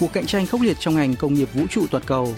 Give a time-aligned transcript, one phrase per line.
[0.00, 2.34] cuộc cạnh tranh khốc liệt trong ngành công nghiệp vũ trụ toàn cầu.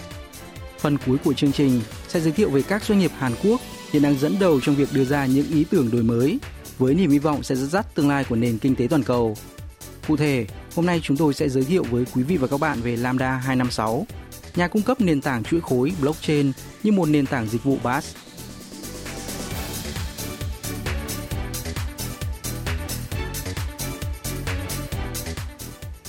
[0.79, 4.01] Phần cuối của chương trình sẽ giới thiệu về các doanh nghiệp Hàn Quốc hiện
[4.01, 6.39] đang dẫn đầu trong việc đưa ra những ý tưởng đổi mới
[6.77, 9.37] với niềm hy vọng sẽ dẫn dắt tương lai của nền kinh tế toàn cầu.
[10.07, 10.45] Cụ thể,
[10.75, 13.31] hôm nay chúng tôi sẽ giới thiệu với quý vị và các bạn về Lambda
[13.31, 14.07] 256,
[14.55, 16.51] nhà cung cấp nền tảng chuỗi khối blockchain
[16.83, 18.15] như một nền tảng dịch vụ BaaS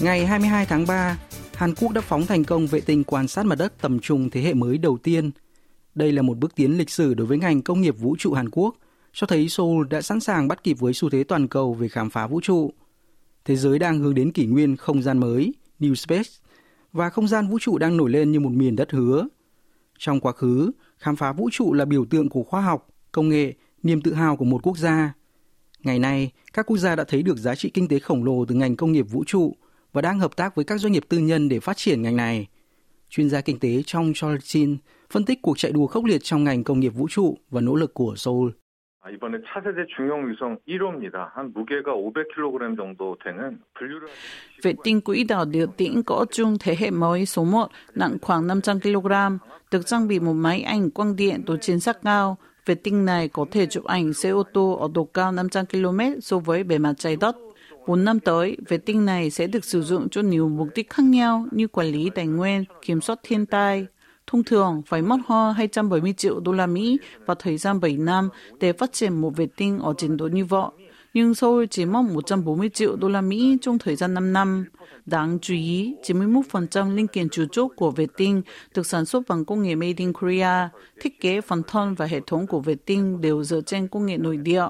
[0.00, 1.16] Ngày 22 tháng 3,
[1.56, 4.40] Hàn Quốc đã phóng thành công vệ tinh quan sát mặt đất tầm trung thế
[4.40, 5.30] hệ mới đầu tiên.
[5.94, 8.50] Đây là một bước tiến lịch sử đối với ngành công nghiệp vũ trụ Hàn
[8.50, 8.76] Quốc,
[9.12, 12.10] cho thấy Seoul đã sẵn sàng bắt kịp với xu thế toàn cầu về khám
[12.10, 12.72] phá vũ trụ.
[13.44, 16.30] Thế giới đang hướng đến kỷ nguyên không gian mới, New Space,
[16.92, 19.28] và không gian vũ trụ đang nổi lên như một miền đất hứa.
[19.98, 23.52] Trong quá khứ, khám phá vũ trụ là biểu tượng của khoa học, công nghệ,
[23.82, 25.12] niềm tự hào của một quốc gia.
[25.82, 28.54] Ngày nay, các quốc gia đã thấy được giá trị kinh tế khổng lồ từ
[28.54, 29.56] ngành công nghiệp vũ trụ
[29.94, 32.48] và đang hợp tác với các doanh nghiệp tư nhân để phát triển ngành này.
[33.08, 34.76] Chuyên gia kinh tế trong Cholchin
[35.10, 37.74] phân tích cuộc chạy đua khốc liệt trong ngành công nghiệp vũ trụ và nỗ
[37.74, 38.50] lực của Seoul.
[44.62, 48.46] Vệ tinh quỹ đạo điều tĩnh có chung thế hệ mới số 1 nặng khoảng
[48.46, 49.12] 500 kg,
[49.70, 52.36] được trang bị một máy ảnh quang điện độ chính xác cao.
[52.66, 56.00] Vệ tinh này có thể chụp ảnh xe ô tô ở độ cao 500 km
[56.20, 57.36] so với bề mặt trái đất.
[57.86, 61.02] 4 năm tới, vệ tinh này sẽ được sử dụng cho nhiều mục đích khác
[61.02, 63.86] nhau như quản lý tài nguyên, kiểm soát thiên tai.
[64.26, 68.28] Thông thường phải mất hơn 270 triệu đô la Mỹ và thời gian 7 năm
[68.60, 70.70] để phát triển một vệ tinh ở trình độ như vậy.
[71.14, 74.64] Nhưng Seoul chỉ mất 140 triệu đô la Mỹ trong thời gian 5 năm.
[75.06, 78.42] Đáng chú ý, 91% linh kiện chủ chốt của vệ tinh
[78.74, 80.68] được sản xuất bằng công nghệ Made in Korea.
[81.00, 84.18] Thiết kế phần thân và hệ thống của vệ tinh đều dựa trên công nghệ
[84.18, 84.66] nội địa.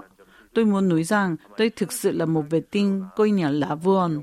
[0.55, 4.23] Tôi muốn nói rằng tôi thực sự là một vệ tinh coi nhà lá vườn.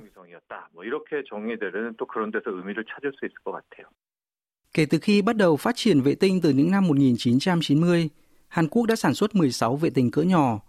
[4.74, 8.10] Kể từ khi bắt đầu phát triển vệ tinh từ những năm 1990,
[8.48, 10.60] Hàn Quốc đã sản xuất 16 vệ tinh cỡ nhỏ.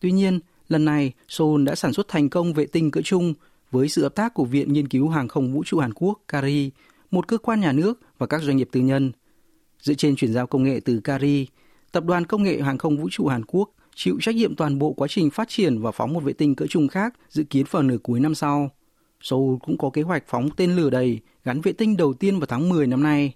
[0.00, 3.34] Tuy nhiên, lần này Seoul đã sản xuất thành công vệ tinh cỡ chung
[3.70, 6.70] với sự hợp tác của Viện Nghiên cứu Hàng không Vũ trụ Hàn Quốc CARI,
[7.10, 9.12] một cơ quan nhà nước và các doanh nghiệp tư nhân.
[9.78, 11.46] Dựa trên chuyển giao công nghệ từ CARI,
[11.96, 14.92] Tập đoàn Công nghệ Hàng không Vũ trụ Hàn Quốc chịu trách nhiệm toàn bộ
[14.92, 17.82] quá trình phát triển và phóng một vệ tinh cỡ trung khác dự kiến vào
[17.82, 18.70] nửa cuối năm sau.
[19.20, 22.46] Seoul cũng có kế hoạch phóng tên lửa đầy gắn vệ tinh đầu tiên vào
[22.46, 23.34] tháng 10 năm nay.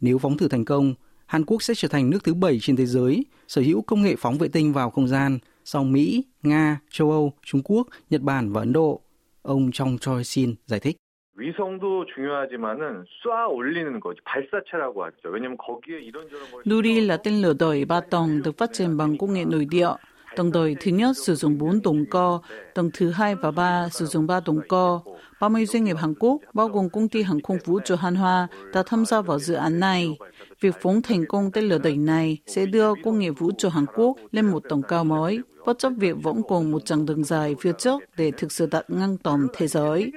[0.00, 0.94] Nếu phóng thử thành công,
[1.26, 4.16] Hàn Quốc sẽ trở thành nước thứ bảy trên thế giới sở hữu công nghệ
[4.18, 8.52] phóng vệ tinh vào không gian sau Mỹ, Nga, châu Âu, Trung Quốc, Nhật Bản
[8.52, 9.00] và Ấn Độ.
[9.42, 10.96] Ông Trong Choi Sin giải thích.
[11.37, 15.29] 위성도 중요하지만은 쏴 올리는 거지 발사체라고 하죠.
[15.29, 19.17] 왜냐면 거기에 이런저런 걸 Nuri là tên lửa đẩy ba tầng được phát triển bằng
[19.17, 19.89] công nghệ nội địa.
[20.35, 22.39] Tầng đẩy thứ nhất sử dụng 4 động cơ,
[22.73, 24.99] tầng thứ hai và ba sử dụng 3 động cơ.
[25.39, 28.47] 30 doanh nghiệp Hàn Quốc, bao gồm công ty hàng không vũ trụ Hàn Hoa,
[28.73, 30.17] đã tham gia vào dự án này.
[30.61, 33.85] Việc phóng thành công tên lửa đẩy này sẽ đưa công nghệ vũ trụ Hàn
[33.95, 37.55] Quốc lên một tầm cao mới, bất chấp việc vẫn còn một chặng đường dài
[37.59, 40.11] phía trước để thực sự đặt ngang tầm thế giới.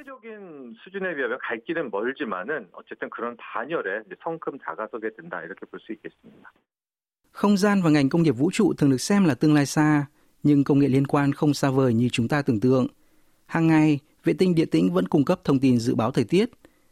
[0.91, 5.79] 세계적인 수준에 비하면 갈 길은 멀지만은 어쨌든 그런 반열에 이제 성큼 다가서게 된다 이렇게 볼
[5.81, 6.51] 수 있겠습니다.
[7.33, 10.07] Không gian và ngành công nghiệp vũ trụ thường được xem là tương lai xa,
[10.43, 12.87] nhưng công nghệ liên quan không xa vời như chúng ta tưởng tượng.
[13.47, 16.51] Hàng ngày, vệ tinh địa tĩnh vẫn cung cấp thông tin dự báo thời tiết.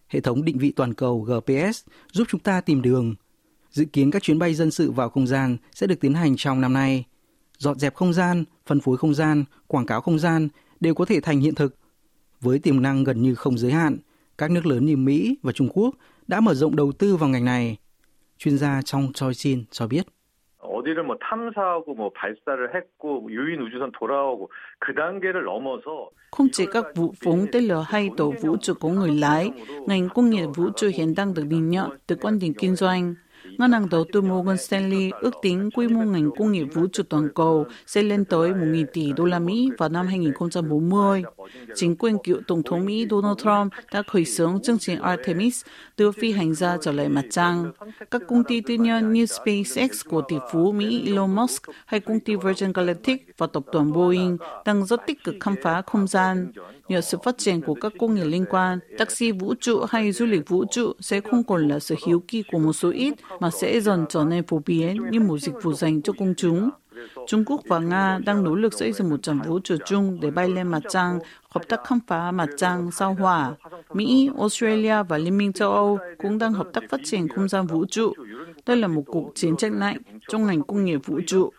[0.09, 3.15] Hệ thống định vị toàn cầu GPS giúp chúng ta tìm đường.
[3.71, 6.61] Dự kiến các chuyến bay dân sự vào không gian sẽ được tiến hành trong
[6.61, 7.05] năm nay.
[7.59, 10.49] Dọn dẹp không gian, phân phối không gian, quảng cáo không gian
[10.81, 11.77] đều có thể thành hiện thực.
[12.41, 13.97] Với tiềm năng gần như không giới hạn,
[14.39, 15.95] các nước lớn như Mỹ và Trung Quốc
[16.27, 17.77] đã mở rộng đầu tư vào ngành này.
[18.39, 20.07] Chuyên gia trong Choi Sin cho biết.
[20.65, 26.85] 어디를 뭐 탐사하고 뭐 발사를 했고 유인 우주선 돌아오고 그 단계를 넘어서 Không chỉ các
[26.95, 29.51] vụ phóng tên lửa hay tàu vũ trụ có người lái,
[29.87, 33.15] ngành công nghiệp vũ trụ hiện đang được nhìn nhận từ quan điểm kinh doanh.
[33.46, 37.04] ngân hàng đầu tư Morgan Stanley ước tính quy mô ngành công nghiệp vũ trụ
[37.10, 41.24] toàn cầu sẽ lên tới 1.000 tỷ đô la Mỹ vào năm 2040.
[41.76, 45.66] Chính quyền cựu Tổng thống Mỹ Donald Trump đã khởi xướng chương trình Artemis
[45.98, 47.72] đưa phi hành gia trở lại mặt trăng.
[48.12, 52.20] Các công ty tư nhân như SpaceX của tỷ phú Mỹ Elon Musk hay công
[52.20, 56.52] ty Virgin Galactic và tập đoàn Boeing đang rất tích cực khám phá không gian.
[56.90, 60.26] Nhờ sự phát triển của các công nghệ liên quan, taxi vũ trụ hay du
[60.26, 63.50] lịch vũ trụ sẽ không còn là sự hiếu kỳ của một số ít mà
[63.50, 66.70] sẽ dần trở nên phổ biến như một dịch vụ dành cho công chúng.
[67.28, 70.32] Trung Quốc và Nga đang nỗ lực xây dựng một trận vũ trụ chung để
[70.32, 73.56] bay lên mặt trăng, hợp tác khám phá mặt trăng sao hỏa.
[73.94, 77.68] Mỹ, Australia và Liên minh châu Âu cũng đang hợp tác phát triển không gian
[77.68, 78.14] vũ trụ.
[78.66, 79.98] Đây là một cuộc chiến tranh lạnh
[80.28, 81.50] trong ngành công nghiệp vũ trụ.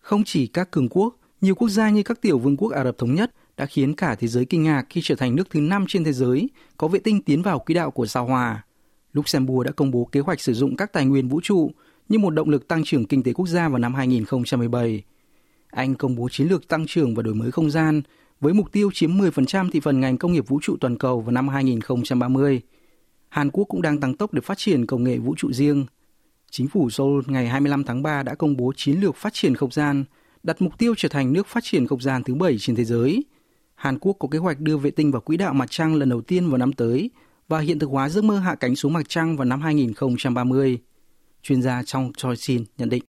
[0.00, 2.98] Không chỉ các cường quốc, nhiều quốc gia như các tiểu vương quốc Ả Rập
[2.98, 5.84] Thống Nhất đã khiến cả thế giới kinh ngạc khi trở thành nước thứ năm
[5.88, 8.64] trên thế giới có vệ tinh tiến vào quỹ đạo của sao Hỏa.
[9.12, 11.70] Luxembourg đã công bố kế hoạch sử dụng các tài nguyên vũ trụ
[12.08, 15.02] như một động lực tăng trưởng kinh tế quốc gia vào năm 2017.
[15.70, 18.02] Anh công bố chiến lược tăng trưởng và đổi mới không gian
[18.40, 21.32] với mục tiêu chiếm 10% thị phần ngành công nghiệp vũ trụ toàn cầu vào
[21.32, 22.60] năm 2030.
[23.28, 25.86] Hàn Quốc cũng đang tăng tốc để phát triển công nghệ vũ trụ riêng.
[26.50, 29.70] Chính phủ Seoul ngày 25 tháng 3 đã công bố chiến lược phát triển không
[29.70, 30.04] gian,
[30.42, 33.24] đặt mục tiêu trở thành nước phát triển không gian thứ bảy trên thế giới.
[33.74, 36.20] Hàn Quốc có kế hoạch đưa vệ tinh vào quỹ đạo mặt trăng lần đầu
[36.20, 37.10] tiên vào năm tới
[37.48, 40.78] và hiện thực hóa giấc mơ hạ cánh xuống mặt trăng vào năm 2030.
[41.42, 43.02] Chuyên gia trong Choi Shin nhận định.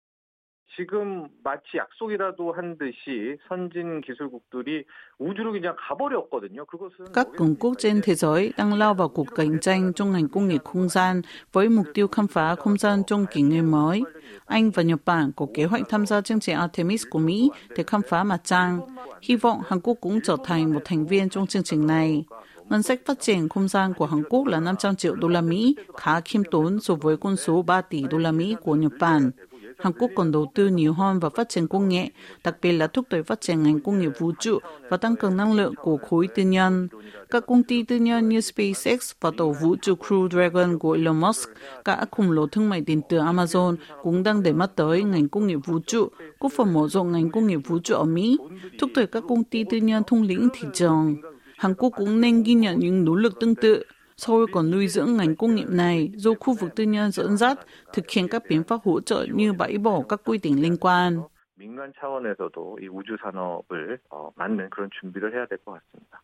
[0.77, 4.85] 지금 마치 약속이라도 한 듯이 선진 기술국들이
[5.19, 6.65] 우주로 그냥 가버렸거든요.
[6.65, 10.29] 그것은 các cường quốc trên thế giới đang lao vào cuộc cạnh tranh trong ngành
[10.29, 11.23] công nghiệp không gian
[11.53, 14.03] với mục tiêu khám phá không gian trong kỷ nguyên mới.
[14.47, 17.85] Anh và Nhật Bản có kế hoạch tham gia chương trình Artemis của Mỹ để
[17.87, 18.81] khám phá mặt trăng.
[19.23, 22.25] Hy vọng Hàn Quốc cũng trở thành một thành viên trong chương trình này.
[22.69, 25.77] Ngân sách phát triển không gian của Hàn Quốc là 500 triệu đô la Mỹ,
[25.97, 29.31] khá khiêm tốn so với con số 3 tỷ đô la Mỹ của Nhật Bản.
[29.78, 32.10] Hàn Quốc còn đầu tư nhiều hơn vào phát triển công nghệ,
[32.44, 34.60] đặc biệt là thúc đẩy phát triển ngành công nghiệp vũ trụ
[34.90, 36.88] và tăng cường năng lượng của khối tư nhân.
[37.30, 41.20] Các công ty tư nhân như SpaceX và tàu vũ trụ Crew Dragon của Elon
[41.20, 41.50] Musk,
[41.86, 45.48] các khổng lồ thương mại điện tử Amazon cũng đang để mắt tới ngành công
[45.48, 46.08] nghiệp vũ trụ,
[46.40, 48.38] góp phần mở rộng ngành công nghiệp vũ trụ ở Mỹ,
[48.80, 51.16] thúc đẩy các công ty tư nhân thông lĩnh thị trường.
[51.58, 53.84] Hàn Quốc cũng nên ghi nhận những nỗ lực tương tự
[54.17, 57.59] Seoul còn nuôi dưỡng ngành công nghiệp này do khu vực tư nhân dẫn dắt
[57.93, 61.23] thực hiện các biện pháp hỗ trợ như bãi bỏ các quy định liên quan.
[61.63, 66.23] 민간 차원에서도 이 우주 산업을 어, 맞는 그런 준비를 해야 될 것 같습니다.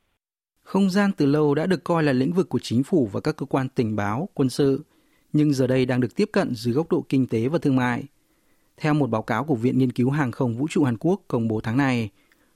[0.62, 3.36] Không gian từ lâu đã được coi là lĩnh vực của chính phủ và các
[3.36, 4.84] cơ quan tình báo, quân sự,
[5.32, 8.04] nhưng giờ đây đang được tiếp cận dưới góc độ kinh tế và thương mại.
[8.76, 11.48] Theo một báo cáo của Viện Nghiên cứu Hàng không Vũ trụ Hàn Quốc công
[11.48, 12.10] bố tháng này,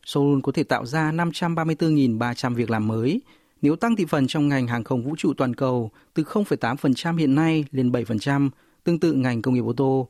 [0.07, 3.21] Seoul có thể tạo ra 534.300 việc làm mới
[3.62, 7.36] nếu tăng thị phần trong ngành hàng không vũ trụ toàn cầu từ 0,8% hiện
[7.36, 8.50] nay lên 7%,
[8.84, 10.08] tương tự ngành công nghiệp ô tô.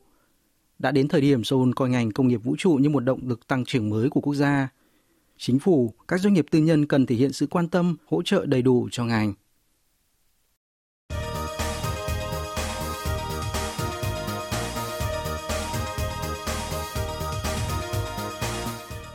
[0.78, 3.48] Đã đến thời điểm Seoul coi ngành công nghiệp vũ trụ như một động lực
[3.48, 4.68] tăng trưởng mới của quốc gia.
[5.38, 8.46] Chính phủ, các doanh nghiệp tư nhân cần thể hiện sự quan tâm, hỗ trợ
[8.46, 9.32] đầy đủ cho ngành.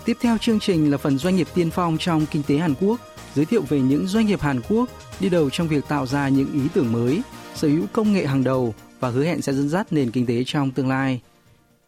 [0.05, 2.99] Tiếp theo chương trình là phần doanh nghiệp tiên phong trong kinh tế Hàn Quốc–
[3.35, 4.89] giới thiệu về những doanh nghiệp Hàn Quốc
[5.19, 7.21] đi đầu trong việc tạo ra những ý tưởng mới,
[7.55, 10.43] sở hữu công nghệ hàng đầu và hứa hẹn sẽ dẫn dắt nền kinh tế
[10.45, 11.21] trong tương lai.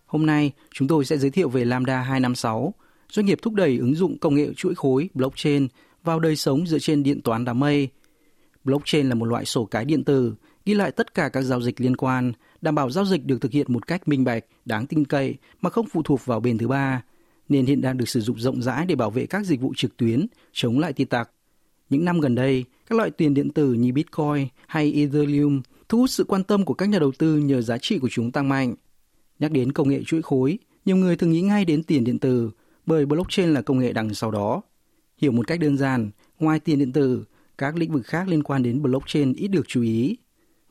[0.06, 2.74] Hôm nay, chúng tôi sẽ giới thiệu về Lambda 256,
[3.10, 5.68] doanh nghiệp thúc đẩy ứng dụng công nghệ chuỗi khối blockchain
[6.04, 7.90] vào đời sống dựa trên điện toán đám mây.
[8.64, 10.34] Blockchain là một loại sổ cái điện tử,
[10.66, 13.52] ghi lại tất cả các giao dịch liên quan, đảm bảo giao dịch được thực
[13.52, 16.68] hiện một cách minh bạch, đáng tin cậy mà không phụ thuộc vào bên thứ
[16.68, 17.02] ba,
[17.50, 19.98] nên hiện đang được sử dụng rộng rãi để bảo vệ các dịch vụ trực
[19.98, 21.30] tuyến, chống lại tin tặc.
[21.90, 26.10] Những năm gần đây, các loại tiền điện tử như Bitcoin hay Ethereum thu hút
[26.10, 28.76] sự quan tâm của các nhà đầu tư nhờ giá trị của chúng tăng mạnh.
[29.40, 32.52] Nhắc đến công nghệ chuỗi khối, nhiều người thường nghĩ ngay đến tiền điện tử
[32.86, 34.62] bởi blockchain là công nghệ đằng sau đó.
[35.18, 36.10] Hiểu một cách đơn giản,
[36.40, 37.26] ngoài tiền điện tử,
[37.58, 40.18] các lĩnh vực khác liên quan đến blockchain ít được chú ý.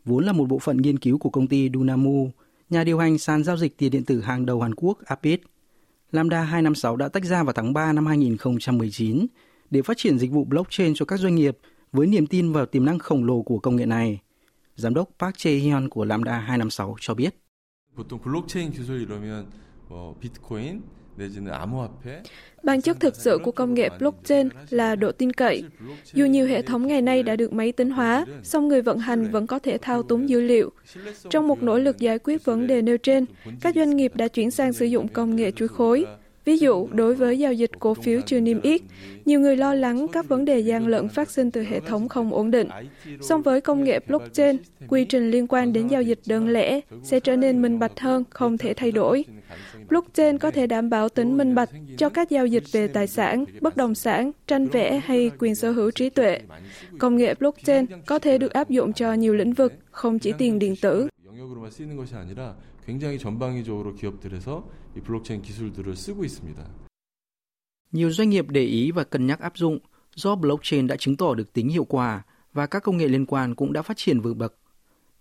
[0.04, 2.30] Vốn là một bộ phận nghiên cứu của công ty Dunamu,
[2.70, 5.40] nhà điều hành sàn giao dịch tiền điện tử hàng đầu Hàn Quốc Apit.
[6.13, 9.27] Lambda 256 đã tách ra vào tháng 3 năm 2019
[9.69, 11.57] để phát triển dịch vụ blockchain cho các doanh nghiệp
[11.91, 14.19] với niềm tin vào tiềm năng khổng lồ của công nghệ này.
[14.75, 17.35] Giám đốc Park Jae-hyun của Lambda 256 cho biết.
[17.99, 19.49] 보통 블록체인 기술 이러면
[19.89, 20.81] 뭐 비트코인
[22.62, 25.64] Bản chất thực sự của công nghệ blockchain là độ tin cậy.
[26.12, 29.30] Dù nhiều hệ thống ngày nay đã được máy tính hóa, song người vận hành
[29.30, 30.70] vẫn có thể thao túng dữ liệu.
[31.30, 33.26] Trong một nỗ lực giải quyết vấn đề nêu trên,
[33.60, 36.06] các doanh nghiệp đã chuyển sang sử dụng công nghệ chuỗi khối.
[36.44, 38.80] Ví dụ, đối với giao dịch cổ phiếu chưa niêm yết,
[39.24, 42.34] nhiều người lo lắng các vấn đề gian lận phát sinh từ hệ thống không
[42.34, 42.68] ổn định.
[43.20, 44.56] Song với công nghệ blockchain,
[44.88, 48.24] quy trình liên quan đến giao dịch đơn lẻ sẽ trở nên minh bạch hơn,
[48.30, 49.24] không thể thay đổi.
[49.88, 53.44] Blockchain có thể đảm bảo tính minh bạch cho các giao dịch về tài sản,
[53.60, 56.40] bất động sản, tranh vẽ hay quyền sở hữu trí tuệ.
[56.98, 60.58] Công nghệ blockchain có thể được áp dụng cho nhiều lĩnh vực, không chỉ tiền
[60.58, 61.08] điện tử.
[62.89, 66.65] 굉장히 전방위적으로 기업들에서 이 블록체인 기술들을 쓰고 있습니다.
[67.91, 69.79] Nhiều doanh nghiệp để ý và cân nhắc áp dụng
[70.15, 73.55] do blockchain đã chứng tỏ được tính hiệu quả và các công nghệ liên quan
[73.55, 74.55] cũng đã phát triển vượt bậc.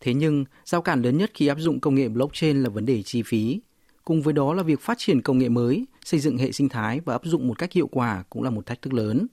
[0.01, 3.03] Thế nhưng, giao cản lớn nhất khi áp dụng công nghệ blockchain là vấn đề
[3.03, 3.61] chi phí.
[4.05, 7.01] Cùng với đó là việc phát triển công nghệ mới, xây dựng hệ sinh thái
[7.01, 9.27] và áp dụng một cách hiệu quả cũng là một thách thức lớn.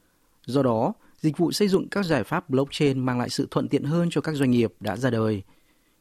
[0.46, 3.84] Do đó, dịch vụ xây dựng các giải pháp blockchain mang lại sự thuận tiện
[3.84, 5.44] hơn cho các doanh nghiệp đã ra đời.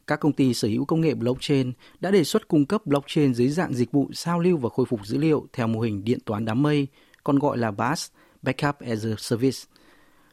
[0.09, 3.49] Các công ty sở hữu công nghệ blockchain đã đề xuất cung cấp blockchain dưới
[3.49, 6.45] dạng dịch vụ sao lưu và khôi phục dữ liệu theo mô hình điện toán
[6.45, 6.87] đám mây,
[7.25, 8.11] còn gọi là BaaS,
[8.43, 9.59] Backup as a Service,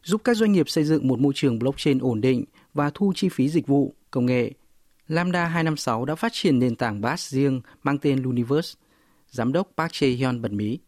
[0.03, 3.30] giúp các doanh nghiệp xây dựng một môi trường blockchain ổn định và thu chi
[3.30, 4.51] phí dịch vụ, công nghệ
[5.08, 8.80] Lambda 256 đã phát triển nền tảng BaaS riêng mang tên Luniverse.
[9.27, 10.80] Giám đốc Park Chae-hyun bật mí.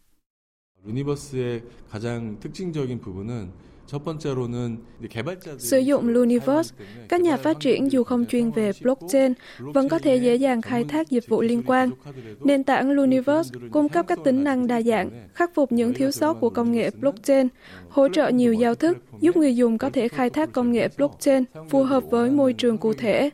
[0.86, 3.52] Luniverse의 가장 특징적인 부분은
[5.59, 6.75] Sử dụng Luniverse,
[7.09, 10.85] các nhà phát triển dù không chuyên về blockchain vẫn có thể dễ dàng khai
[10.85, 11.91] thác dịch vụ liên quan.
[12.41, 16.35] Nền tảng Luniverse cung cấp các tính năng đa dạng, khắc phục những thiếu sót
[16.35, 17.49] của công nghệ blockchain,
[17.89, 21.45] hỗ trợ nhiều giao thức, giúp người dùng có thể khai thác công nghệ blockchain
[21.71, 23.31] phù hợp với môi trường cụ thể.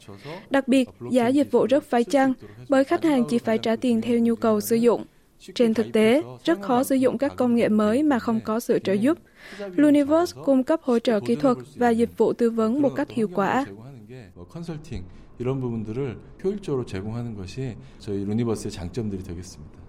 [0.50, 2.32] Đặc biệt, giá dịch vụ rất phải chăng,
[2.68, 5.04] bởi khách hàng chỉ phải trả tiền theo nhu cầu sử dụng.
[5.55, 8.79] Trên thực tế, rất khó sử dụng các công nghệ mới mà không có sự
[8.79, 9.17] trợ giúp.
[9.59, 13.27] Luniverse cung cấp hỗ trợ kỹ thuật và dịch vụ tư vấn một cách hiệu
[13.35, 13.65] quả.
[15.39, 19.79] 이런 부분들을 효율적으로 제공하는 것이 저희 루니버스의 장점들이 되겠습니다.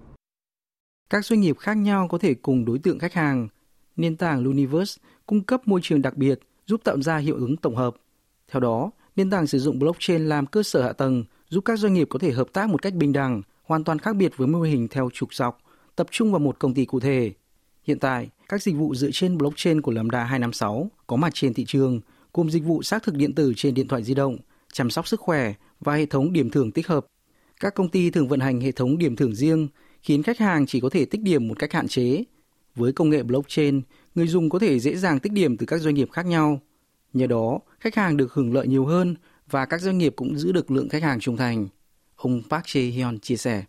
[1.08, 3.48] Các doanh nghiệp khác nhau có thể cùng đối tượng khách hàng.
[3.96, 7.76] Nền tảng Luniverse cung cấp môi trường đặc biệt giúp tạo ra hiệu ứng tổng
[7.76, 7.96] hợp.
[8.48, 11.94] Theo đó, nền tảng sử dụng blockchain làm cơ sở hạ tầng giúp các doanh
[11.94, 14.61] nghiệp có thể hợp tác một cách bình đẳng, hoàn toàn khác biệt với mô
[14.61, 15.57] hình theo trục dọc,
[15.95, 17.31] tập trung vào một công ty cụ thể.
[17.83, 21.65] Hiện tại, các dịch vụ dựa trên blockchain của Lambda 256 có mặt trên thị
[21.67, 22.01] trường,
[22.33, 24.37] gồm dịch vụ xác thực điện tử trên điện thoại di động,
[24.73, 27.05] chăm sóc sức khỏe và hệ thống điểm thưởng tích hợp.
[27.59, 29.67] Các công ty thường vận hành hệ thống điểm thưởng riêng,
[30.01, 32.23] khiến khách hàng chỉ có thể tích điểm một cách hạn chế.
[32.75, 33.81] Với công nghệ blockchain,
[34.15, 36.59] người dùng có thể dễ dàng tích điểm từ các doanh nghiệp khác nhau.
[37.13, 39.15] Nhờ đó, khách hàng được hưởng lợi nhiều hơn
[39.49, 41.67] và các doanh nghiệp cũng giữ được lượng khách hàng trung thành.
[42.15, 43.63] Ông Park Jae-hyun chia sẻ.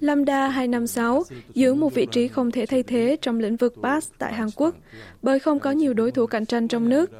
[0.00, 1.22] Lambda 256
[1.54, 4.74] giữ một vị trí không thể thay thế trong lĩnh vực bass tại Hàn Quốc
[5.22, 7.10] bởi không có nhiều đối thủ cạnh tranh trong nước.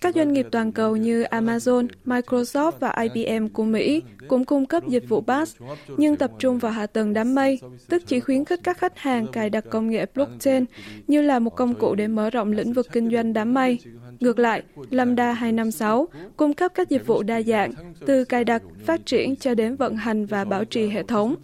[0.00, 4.82] Các doanh nghiệp toàn cầu như Amazon, Microsoft và IBM của Mỹ cũng cung cấp
[4.88, 5.56] dịch vụ BaaS,
[5.96, 9.26] nhưng tập trung vào hạ tầng đám mây, tức chỉ khuyến khích các khách hàng
[9.32, 10.64] cài đặt công nghệ blockchain
[11.06, 13.78] như là một công cụ để mở rộng lĩnh vực kinh doanh đám mây.
[14.20, 17.72] Ngược lại, Lambda 256 cung cấp các dịch vụ đa dạng,
[18.06, 21.34] từ cài đặt, phát triển cho đến vận hành và bảo trì hệ thống.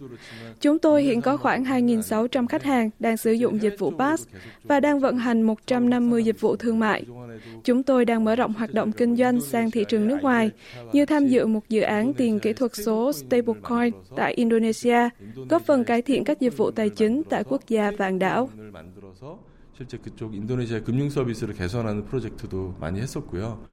[0.61, 4.27] Chúng tôi hiện có khoảng 2.600 khách hàng đang sử dụng dịch vụ PaaS
[4.63, 7.03] và đang vận hành 150 dịch vụ thương mại.
[7.63, 10.51] Chúng tôi đang mở rộng hoạt động kinh doanh sang thị trường nước ngoài,
[10.93, 15.09] như tham dự một dự án tiền kỹ thuật số stablecoin tại Indonesia,
[15.49, 18.49] góp phần cải thiện các dịch vụ tài chính tại quốc gia vàng đảo.
[19.76, 23.66] 실제 그쪽 인도네시아 금융 서비스를 개선하는 프로젝트도 많이 했었고요.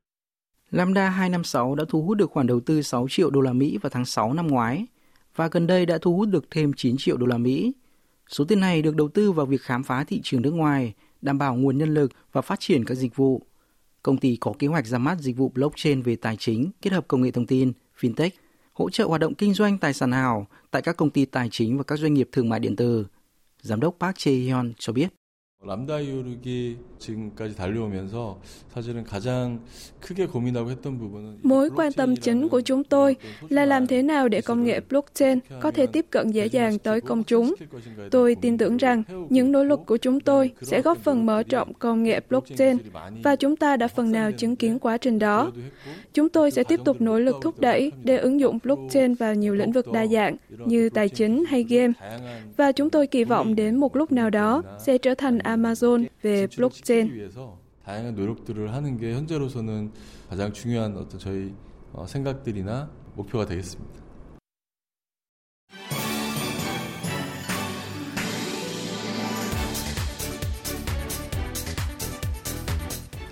[0.71, 3.89] Lambda 256 đã thu hút được khoản đầu tư 6 triệu đô la Mỹ vào
[3.89, 4.85] tháng 6 năm ngoái
[5.35, 7.73] và gần đây đã thu hút được thêm 9 triệu đô la Mỹ.
[8.29, 11.37] Số tiền này được đầu tư vào việc khám phá thị trường nước ngoài, đảm
[11.37, 13.41] bảo nguồn nhân lực và phát triển các dịch vụ.
[14.03, 17.07] Công ty có kế hoạch ra mắt dịch vụ blockchain về tài chính kết hợp
[17.07, 18.29] công nghệ thông tin, fintech,
[18.73, 21.77] hỗ trợ hoạt động kinh doanh tài sản ảo tại các công ty tài chính
[21.77, 23.07] và các doanh nghiệp thương mại điện tử.
[23.61, 25.07] Giám đốc Park Chae-hyun cho biết.
[25.67, 28.39] 람다 이오르기 지금까지 달려오면서
[28.69, 29.59] 사실은 가장
[29.99, 33.15] 크게 고민하고 했던 부분은 Mối quan tâm chính của chúng tôi
[33.49, 37.01] là làm thế nào để công nghệ blockchain có thể tiếp cận dễ dàng tới
[37.01, 37.55] công chúng.
[38.11, 41.73] Tôi tin tưởng rằng những nỗ lực của chúng tôi sẽ góp phần mở rộng
[41.73, 42.77] công nghệ blockchain
[43.23, 45.51] và chúng ta đã phần nào chứng kiến quá trình đó.
[46.13, 49.55] Chúng tôi sẽ tiếp tục nỗ lực thúc đẩy để ứng dụng blockchain vào nhiều
[49.55, 51.93] lĩnh vực đa dạng như tài chính hay game.
[52.57, 56.47] Và chúng tôi kỳ vọng đến một lúc nào đó sẽ trở thành 아마존 về
[56.47, 57.29] 블록체인.
[57.83, 59.91] 다양한 노력들을 하는 게 현재로서는
[60.29, 61.53] 가장 중요한 어떤 저희
[62.05, 64.07] 생각들이나 목표가 되겠습니다.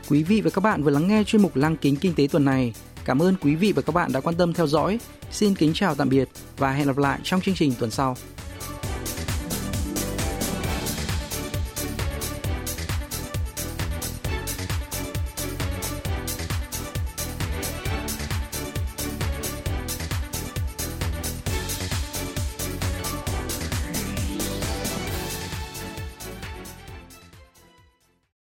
[0.10, 2.46] Quý vị và các bạn vừa lắng nghe chuyên mục Lăng kính kinh tế tuần
[2.46, 2.74] này.
[3.06, 5.00] Cảm ơn quý vị và các bạn đã quan tâm theo dõi.
[5.32, 8.16] Xin kính chào tạm biệt và hẹn gặp lại trong chương trình tuần sau.